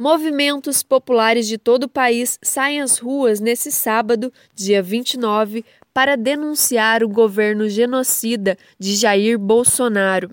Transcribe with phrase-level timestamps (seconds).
[0.00, 7.04] Movimentos populares de todo o país saem às ruas nesse sábado, dia 29, para denunciar
[7.04, 10.30] o governo genocida de Jair Bolsonaro.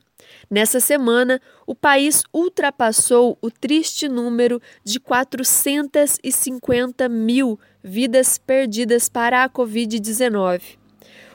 [0.50, 9.50] Nessa semana, o país ultrapassou o triste número de 450 mil vidas perdidas para a
[9.50, 10.62] Covid-19.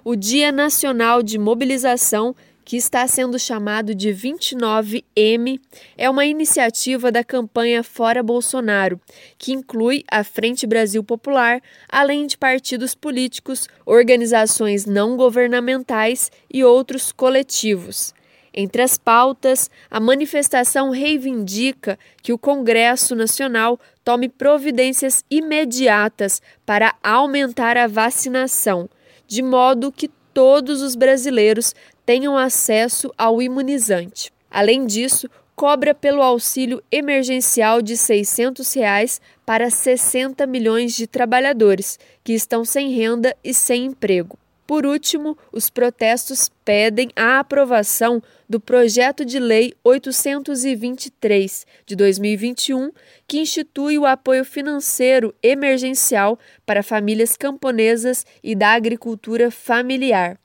[0.02, 2.34] O Dia Nacional de Mobilização
[2.64, 5.61] que está sendo chamado de 29M,
[5.96, 9.00] é uma iniciativa da campanha Fora Bolsonaro,
[9.36, 17.12] que inclui a Frente Brasil Popular, além de partidos políticos, organizações não governamentais e outros
[17.12, 18.14] coletivos.
[18.54, 27.79] Entre as pautas, a manifestação reivindica que o Congresso Nacional tome providências imediatas para aumentar
[27.79, 28.90] a vacinação,
[29.26, 31.75] de modo que todos os brasileiros
[32.05, 34.33] tenham acesso ao imunizante.
[34.50, 42.33] Além disso, cobra pelo auxílio emergencial de 600 reais para 60 milhões de trabalhadores que
[42.33, 44.39] estão sem renda e sem emprego.
[44.72, 52.90] Por último, os protestos pedem a aprovação do projeto de lei 823 de 2021,
[53.28, 60.38] que institui o apoio financeiro emergencial para famílias camponesas e da agricultura familiar.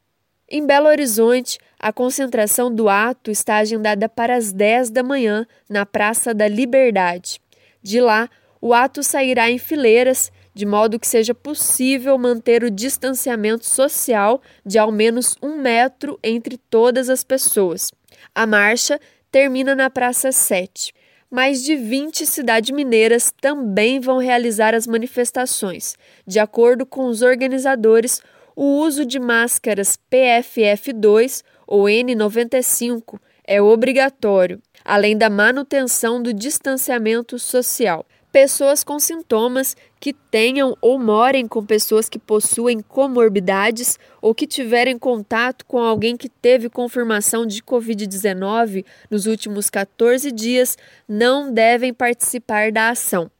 [0.49, 5.85] Em Belo Horizonte, a concentração do ato está agendada para as 10 da manhã na
[5.85, 7.39] Praça da Liberdade.
[7.81, 13.63] De lá, o ato sairá em fileiras, de modo que seja possível manter o distanciamento
[13.63, 17.91] social de ao menos um metro entre todas as pessoas.
[18.33, 18.99] A marcha
[19.31, 20.95] termina na Praça 7.
[21.29, 25.95] Mais de 20 cidades mineiras também vão realizar as manifestações.
[26.25, 28.19] De acordo com os organizadores,
[28.55, 38.03] o uso de máscaras PFF2 ou N95 é obrigatório, além da manutenção do distanciamento social.
[38.31, 44.99] Pessoas com sintomas que tenham ou morem com pessoas que possuem comorbidades ou que tiverem
[44.99, 50.77] contato com alguém que teve confirmação de Covid-19 nos últimos 14 dias
[51.07, 53.31] não devem participar da ação.